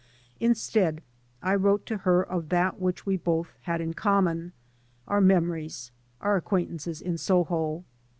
[0.39, 1.03] Instead
[1.43, 4.51] I wrote to her of that which we both had in common—
[5.07, 7.83] our memories, our acquaintances in Soho.